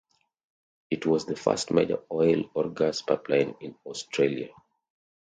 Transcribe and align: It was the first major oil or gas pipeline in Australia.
It 0.89 1.05
was 1.05 1.25
the 1.27 1.35
first 1.35 1.69
major 1.69 1.99
oil 2.11 2.49
or 2.55 2.71
gas 2.71 3.03
pipeline 3.03 3.53
in 3.61 3.75
Australia. 3.85 4.49